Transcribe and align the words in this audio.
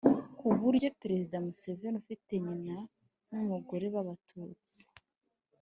ku 0.39 0.45
buryo 0.59 0.87
perezida 1.01 1.35
museveni 1.45 1.97
ufite 2.01 2.31
nyina 2.45 2.77
n'umugore 3.29 3.85
b'abatutsi 3.93 4.79